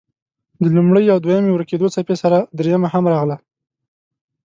د 0.63 0.65
لومړۍ 0.75 1.05
او 1.13 1.17
دویمې 1.23 1.51
ورکېدو 1.53 1.87
څپې 1.95 2.15
سره 2.21 2.37
دريمه 2.57 2.87
هم 2.93 3.05
راغله. 3.13 3.37